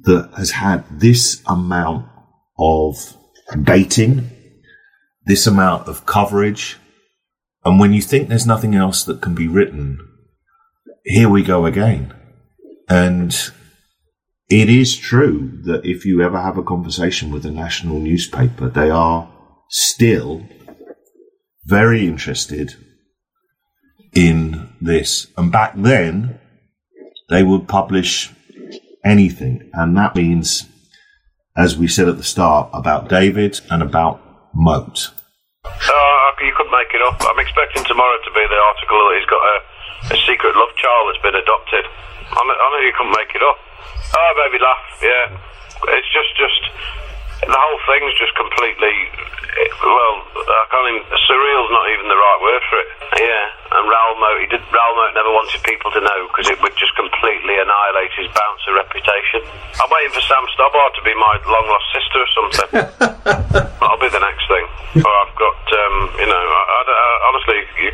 [0.04, 2.08] that has had this amount
[2.58, 3.16] of
[3.64, 4.30] baiting,
[5.26, 6.78] this amount of coverage.
[7.64, 10.00] And when you think there's nothing else that can be written,
[11.04, 12.14] here we go again.
[12.90, 13.36] And
[14.50, 18.90] it is true that if you ever have a conversation with a national newspaper, they
[18.90, 19.30] are
[19.70, 20.44] still
[21.66, 22.76] very interested
[24.14, 25.28] in this.
[25.38, 26.40] And back then,
[27.30, 28.32] they would publish
[29.04, 29.70] anything.
[29.74, 30.66] And that means,
[31.56, 34.22] as we said at the start, about David and about
[34.54, 35.12] Moat.
[35.66, 37.20] Uh, you couldn't make it up.
[37.20, 39.58] I'm expecting tomorrow to be the article that he's got a,
[40.16, 41.84] a secret love child that's been adopted.
[42.32, 43.58] I know, I know you couldn't make it up.
[44.16, 44.86] Oh, baby, laugh.
[45.04, 45.26] Yeah.
[45.98, 46.62] It's just, just,
[47.44, 48.96] the whole thing's just completely,
[49.84, 52.90] well, I can't even, surreal's not even the right word for it.
[53.22, 53.46] Yeah.
[54.18, 54.38] Moat.
[54.42, 54.62] He did.
[54.74, 58.74] Raoul Moat never wanted people to know because it would just completely annihilate his bouncer
[58.74, 59.40] reputation.
[59.78, 62.70] I'm waiting for Sam Stobbart to be my long lost sister or something.
[63.80, 64.66] That'll be the next thing.
[65.06, 67.92] Or I've got, um, you know, I, I, I, honestly, you,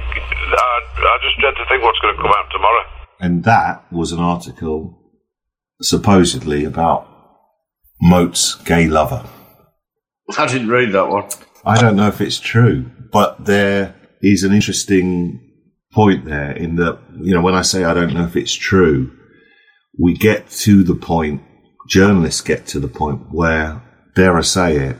[0.55, 2.83] I, I just dread to think what's going to come out tomorrow.
[3.19, 4.99] And that was an article
[5.81, 7.07] supposedly about
[8.01, 9.25] Moat's gay lover.
[10.38, 11.29] I didn't read that one.
[11.65, 15.42] I don't know if it's true, but there is an interesting
[15.93, 19.12] point there in that, you know, when I say I don't know if it's true,
[19.99, 21.41] we get to the point,
[21.88, 23.82] journalists get to the point where,
[24.15, 24.97] dare I say it,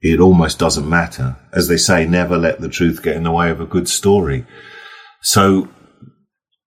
[0.00, 1.36] it almost doesn't matter.
[1.52, 4.46] As they say, never let the truth get in the way of a good story.
[5.22, 5.68] So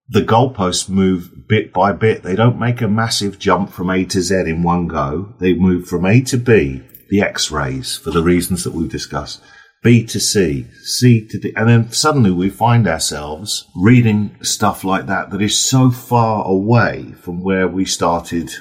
[0.10, 2.24] the goalposts move bit by bit.
[2.24, 5.34] They don't make a massive jump from A to Z in one go.
[5.40, 9.42] They move from A to B, the X-rays, for the reasons that we've discussed,
[9.84, 15.08] B to C, C to D, and then suddenly we find ourselves reading stuff like
[15.08, 18.52] that that is so far away from where we started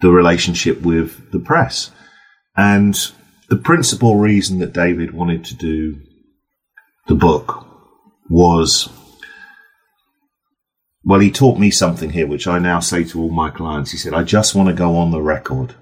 [0.00, 1.90] the relationship with the press.
[2.56, 2.94] And
[3.48, 6.00] the principal reason that David wanted to do
[7.06, 7.66] the book
[8.28, 8.88] was
[11.06, 13.92] well, he taught me something here, which I now say to all my clients.
[13.92, 15.76] He said, I just want to go on the record.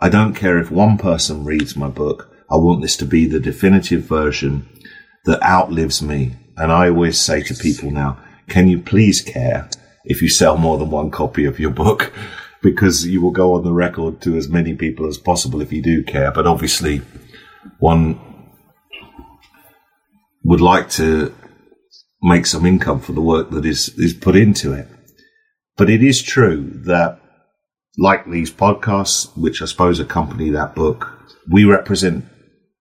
[0.00, 2.29] I don't care if one person reads my book.
[2.50, 4.68] I want this to be the definitive version
[5.24, 6.34] that outlives me.
[6.56, 9.70] And I always say to people now, can you please care
[10.04, 12.12] if you sell more than one copy of your book?
[12.62, 15.82] Because you will go on the record to as many people as possible if you
[15.82, 16.30] do care.
[16.30, 17.00] But obviously,
[17.78, 18.20] one
[20.44, 21.34] would like to
[22.22, 24.88] make some income for the work that is, is put into it.
[25.78, 27.18] But it is true that,
[27.96, 31.18] like these podcasts, which I suppose accompany that book,
[31.50, 32.26] we represent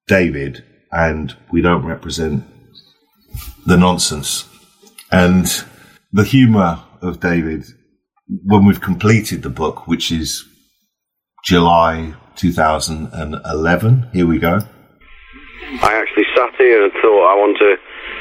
[0.10, 2.44] David and we don't represent
[3.66, 4.46] the nonsense.
[5.12, 5.46] And
[6.12, 7.66] the humour of David,
[8.44, 10.44] when we've completed the book, which is
[11.46, 14.60] July 2011, here we go.
[15.82, 17.76] I actually sat here and thought I want to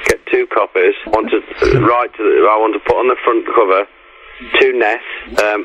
[0.09, 0.95] get two copies.
[1.07, 2.15] I want to write.
[2.15, 3.89] To, I want to put on the front cover
[4.61, 5.43] to Ness.
[5.43, 5.65] Um,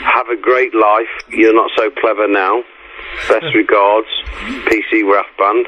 [0.00, 1.08] have a great life.
[1.28, 2.62] You're not so clever now.
[3.28, 4.08] Best regards,
[4.66, 5.64] PC Rathband,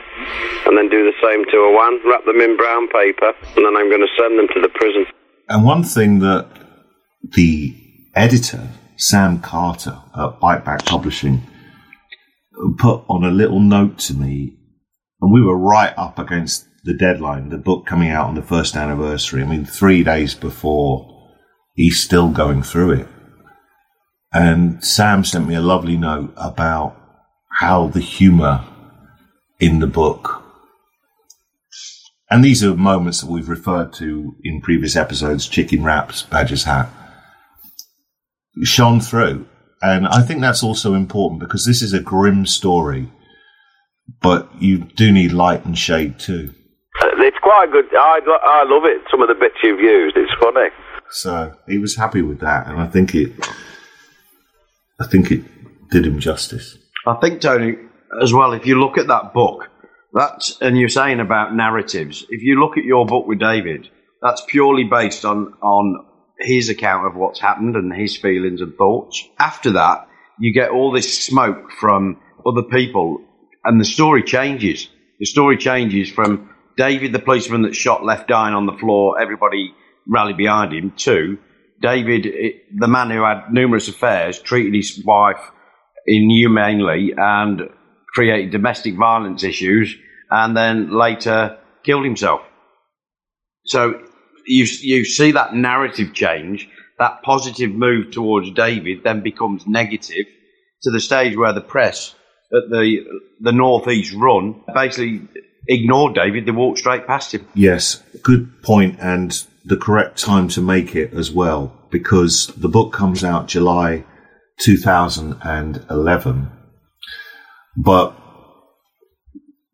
[0.67, 3.89] and then do the same to Awan, Wrap them in brown paper, and then I'm
[3.89, 5.07] going to send them to the prison.
[5.49, 6.49] And one thing that
[7.23, 7.77] the
[8.15, 11.43] editor, Sam Carter at Biteback Publishing,
[12.79, 14.57] put on a little note to me,
[15.21, 18.77] and we were right up against the deadline, the book coming out on the first
[18.77, 19.43] anniversary.
[19.43, 21.31] I mean, three days before,
[21.75, 23.09] he's still going through it.
[24.33, 26.97] And Sam sent me a lovely note about
[27.63, 28.65] how the humour
[29.61, 30.43] in the book,
[32.29, 36.91] and these are moments that we've referred to in previous episodes, chicken wraps, badger's hat,
[38.65, 39.47] shone through.
[39.81, 43.09] And I think that's also important because this is a grim story,
[44.21, 46.53] but you do need light and shade too.
[47.01, 47.85] It's quite good.
[47.97, 49.03] I, I love it.
[49.09, 50.17] Some of the bits you've used.
[50.17, 50.71] It's funny.
[51.11, 53.31] So he was happy with that, and I think it,
[55.01, 55.45] I think it
[55.91, 56.77] did him justice.
[57.05, 57.77] I think Tony,
[58.21, 58.53] as well.
[58.53, 59.69] If you look at that book,
[60.13, 62.25] that's and you're saying about narratives.
[62.29, 63.89] If you look at your book with David,
[64.21, 66.07] that's purely based on on
[66.39, 69.29] his account of what's happened and his feelings and thoughts.
[69.39, 73.21] After that, you get all this smoke from other people,
[73.65, 74.89] and the story changes.
[75.19, 79.75] The story changes from David, the policeman that shot left dying on the floor, everybody
[80.07, 81.39] rallied behind him, to
[81.81, 82.27] David,
[82.77, 85.51] the man who had numerous affairs, treated his wife
[86.07, 87.69] inhumanely and
[88.15, 89.97] created domestic violence issues,
[90.31, 92.41] and then later killed himself.
[93.67, 94.03] So
[94.47, 100.27] you you see that narrative change, that positive move towards David then becomes negative
[100.83, 102.15] to the stage where the press
[102.53, 103.05] at the
[103.41, 105.23] the northeast run basically
[105.69, 106.47] ignored David.
[106.47, 107.47] They walked straight past him.
[107.55, 112.93] Yes, good point, and the correct time to make it as well, because the book
[112.93, 114.05] comes out July
[114.63, 116.51] 2011,
[117.77, 118.17] but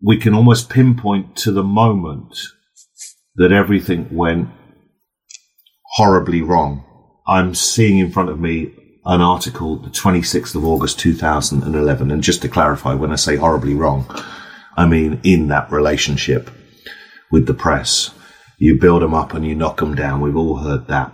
[0.02, 2.36] we can almost pinpoint to the moment
[3.36, 4.48] that everything went
[5.92, 6.84] horribly wrong.
[7.26, 8.74] I'm seeing in front of me
[9.04, 13.74] an article, the 26th of August 2011, and just to clarify, when I say horribly
[13.74, 14.06] wrong,
[14.76, 16.50] I mean in that relationship
[17.30, 18.10] with the press.
[18.58, 20.20] You build them up and you knock them down.
[20.20, 21.12] We've all heard that.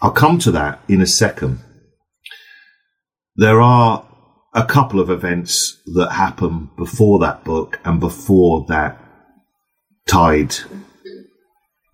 [0.00, 1.58] I'll come to that in a second.
[3.38, 4.04] There are
[4.52, 9.00] a couple of events that happen before that book and before that
[10.08, 10.56] tide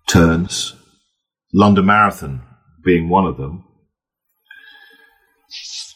[0.07, 0.73] turns.
[1.53, 2.41] London Marathon
[2.83, 3.63] being one of them.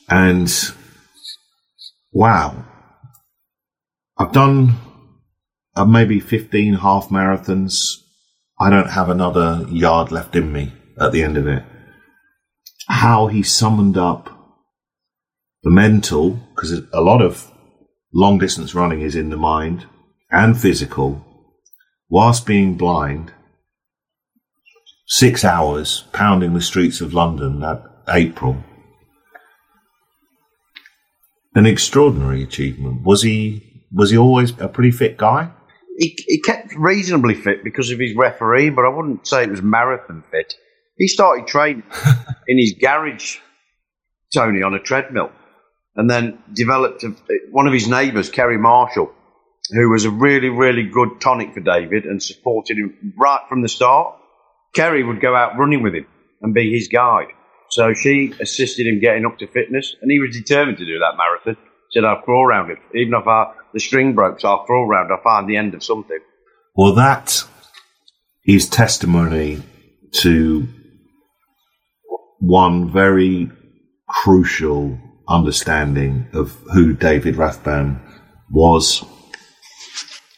[0.08, 0.54] And
[2.12, 2.64] wow,
[4.20, 4.76] I've done
[5.76, 7.96] uh, maybe 15 half marathons.
[8.60, 11.64] I don't have another yard left in me at the end of it.
[12.88, 14.39] How he summoned up
[15.64, 17.52] the mental, because a lot of
[18.14, 19.86] long distance running is in the mind
[20.32, 21.26] and physical,
[22.10, 23.34] whilst being blind,
[25.08, 28.64] six hours pounding the streets of London that April.
[31.56, 33.04] An extraordinary achievement.
[33.04, 35.52] Was he was he always a pretty fit guy?
[35.98, 39.62] He, he kept reasonably fit because of his referee, but I wouldn't say it was
[39.62, 40.54] marathon fit.
[40.98, 41.84] He started training
[42.48, 43.38] in his garage,
[44.34, 45.32] Tony, on a treadmill,
[46.00, 47.14] and then developed a,
[47.52, 49.12] one of his neighbours, Kerry Marshall,
[49.72, 53.68] who was a really, really good tonic for David and supported him right from the
[53.68, 54.16] start.
[54.74, 56.08] Kerry would go out running with him
[56.42, 57.28] and be his guide.
[57.72, 61.18] So she assisted him getting up to fitness, and he was determined to do that
[61.18, 61.62] marathon.
[61.92, 62.78] Said, I'll crawl around it.
[62.96, 65.84] Even if I, the string broke, so I'll crawl around, I'll find the end of
[65.84, 66.20] something.
[66.76, 67.44] Well, that
[68.46, 69.62] is testimony
[70.22, 70.66] to
[72.40, 73.52] one very
[74.08, 74.98] crucial
[75.30, 78.00] understanding of who David Rathband
[78.52, 79.06] was,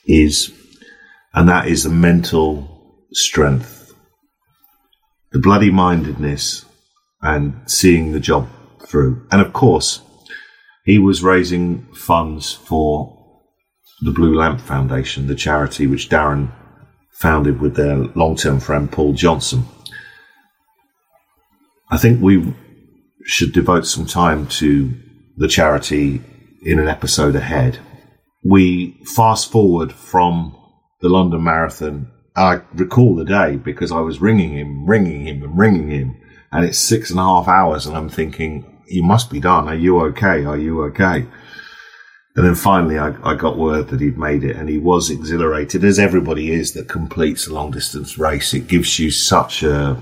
[0.05, 0.51] is,
[1.33, 3.93] and that is the mental strength,
[5.31, 6.65] the bloody mindedness,
[7.21, 8.49] and seeing the job
[8.85, 9.25] through.
[9.31, 10.01] And of course,
[10.83, 13.17] he was raising funds for
[14.01, 16.51] the Blue Lamp Foundation, the charity which Darren
[17.11, 19.63] founded with their long term friend Paul Johnson.
[21.91, 22.53] I think we
[23.25, 24.93] should devote some time to
[25.37, 26.21] the charity
[26.63, 27.79] in an episode ahead.
[28.43, 30.55] We fast forward from
[31.01, 32.11] the London Marathon.
[32.35, 36.17] I recall the day because I was ringing him, ringing him, and ringing him,
[36.51, 39.67] and it's six and a half hours, and I'm thinking, you must be done.
[39.67, 40.45] Are you okay?
[40.45, 41.27] Are you okay?
[42.35, 45.83] And then finally, I, I, got word that he'd made it, and he was exhilarated,
[45.83, 48.53] as everybody is that completes a long distance race.
[48.53, 50.01] It gives you such a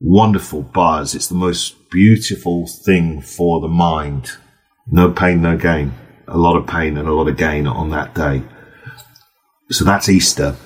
[0.00, 1.14] wonderful buzz.
[1.14, 4.32] It's the most beautiful thing for the mind.
[4.86, 5.94] No pain, no gain.
[6.28, 8.42] A lot of pain and a lot of gain on that day.
[9.70, 10.56] So that's Easter.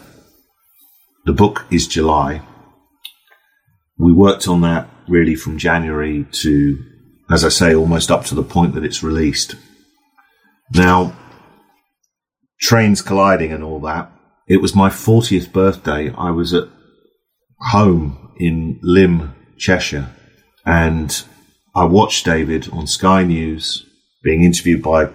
[1.27, 2.43] The book is July.
[3.99, 6.79] We worked on that really from January to,
[7.31, 9.55] as I say, almost up to the point that it's released.
[10.73, 11.17] Now,
[12.61, 14.11] trains colliding and all that.
[14.47, 16.13] It was my 40th birthday.
[16.17, 16.69] I was at
[17.61, 20.09] home in Lymm, Cheshire,
[20.65, 21.25] and
[21.75, 23.87] I watched David on Sky News
[24.23, 25.11] being interviewed by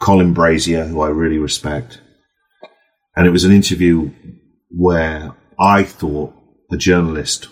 [0.00, 2.00] Colin Brazier, who I really respect.
[3.16, 4.10] And it was an interview
[4.70, 6.34] where I thought
[6.70, 7.48] the journalist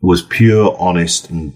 [0.00, 1.54] was pure, honest, and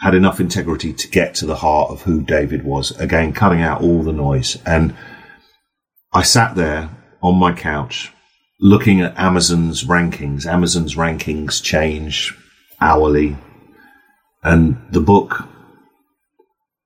[0.00, 2.90] had enough integrity to get to the heart of who David was.
[2.92, 4.58] Again, cutting out all the noise.
[4.66, 4.96] And
[6.12, 6.90] I sat there
[7.22, 8.12] on my couch
[8.60, 10.46] looking at Amazon's rankings.
[10.46, 12.34] Amazon's rankings change
[12.80, 13.36] hourly.
[14.42, 15.48] And the book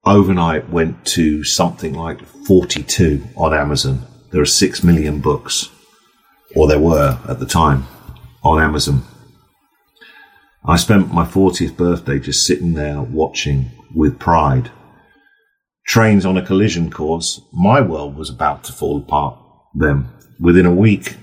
[0.04, 4.02] overnight went to something like 42 on Amazon.
[4.30, 5.70] There are 6 million books,
[6.54, 7.86] or there were at the time,
[8.42, 9.02] on Amazon.
[10.64, 14.70] I spent my 40th birthday just sitting there watching with pride.
[15.86, 19.38] Trains on a collision course, my world was about to fall apart
[19.74, 20.08] then.
[20.38, 21.16] Within a week,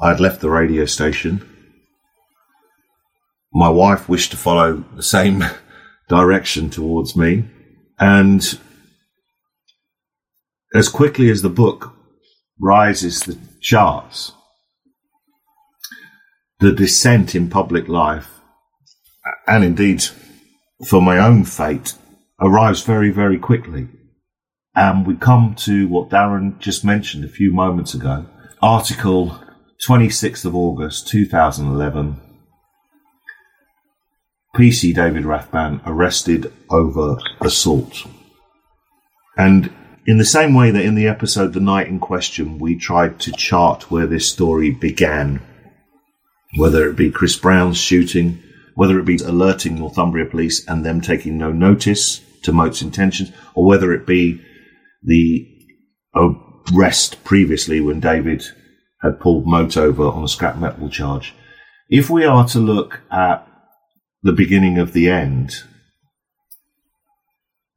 [0.00, 1.46] I had left the radio station.
[3.52, 5.44] My wife wished to follow the same
[6.08, 7.44] direction towards me.
[7.98, 8.58] And
[10.74, 11.94] as quickly as the book
[12.60, 14.32] rises the charts,
[16.60, 18.38] the descent in public life
[19.46, 20.04] and indeed
[20.86, 21.94] for my own fate,
[22.40, 23.88] arrives very, very quickly.
[24.74, 28.26] And we come to what Darren just mentioned a few moments ago.
[28.62, 29.40] Article
[29.86, 32.20] 26th of August 2011.
[34.56, 38.04] PC David Rathband arrested over assault.
[39.36, 39.72] And
[40.04, 43.30] in the same way that in the episode The Night in Question, we tried to
[43.30, 45.40] chart where this story began,
[46.56, 48.42] whether it be Chris Brown's shooting,
[48.74, 53.64] whether it be alerting Northumbria police and them taking no notice to Moat's intentions, or
[53.64, 54.42] whether it be
[55.04, 55.46] the
[56.16, 58.44] arrest previously when David
[59.02, 61.34] had pulled Moat over on a scrap metal charge.
[61.88, 63.46] If we are to look at
[64.22, 65.52] the beginning of the end,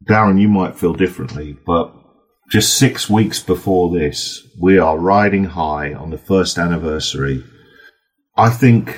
[0.09, 1.93] Darren, you might feel differently, but
[2.49, 7.43] just six weeks before this, we are riding high on the first anniversary.
[8.35, 8.97] I think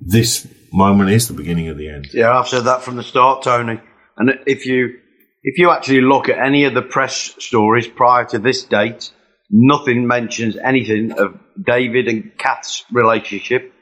[0.00, 2.08] this moment is the beginning of the end.
[2.12, 3.80] Yeah, I've said that from the start, Tony.
[4.18, 4.98] And if you
[5.42, 9.10] if you actually look at any of the press stories prior to this date,
[9.52, 13.72] nothing mentions anything of David and Kath's relationship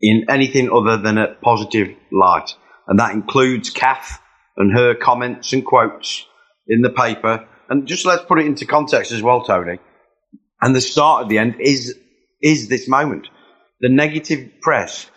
[0.00, 2.54] in anything other than a positive light.
[2.88, 4.20] And that includes Kath
[4.56, 6.26] and her comments and quotes
[6.66, 7.46] in the paper.
[7.68, 9.78] And just let's put it into context as well, Tony.
[10.60, 11.96] And the start of the end is
[12.42, 13.28] is this moment.
[13.80, 15.10] The negative press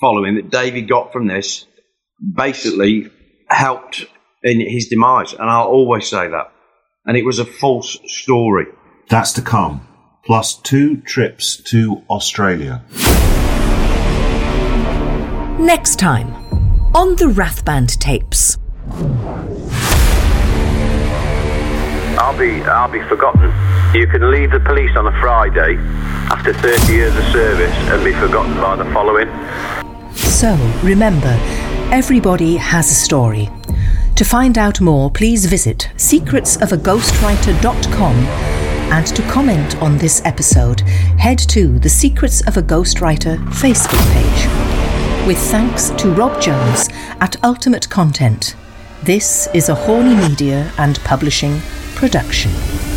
[0.00, 1.66] following that David got from this
[2.20, 3.10] basically
[3.48, 4.04] helped
[4.42, 5.32] in his demise.
[5.32, 6.52] And I'll always say that.
[7.06, 8.66] And it was a false story.
[9.08, 9.86] That's to come,
[10.24, 12.82] plus two trips to Australia.
[15.60, 16.34] Next time
[16.92, 18.58] on the Rathband tapes.
[22.18, 23.52] I'll be I'll be forgotten.
[23.94, 25.76] You can leave the police on a Friday
[26.32, 29.28] after 30 years of service and be forgotten by the following.
[30.16, 31.38] So remember,
[31.92, 33.48] everybody has a story.
[34.16, 38.55] To find out more, please visit secretsofaghostwriter.com
[38.90, 40.80] and to comment on this episode,
[41.18, 45.26] head to the Secrets of a Ghostwriter Facebook page.
[45.26, 46.88] With thanks to Rob Jones
[47.20, 48.54] at Ultimate Content.
[49.02, 51.60] This is a Horne Media and Publishing
[51.94, 52.95] production.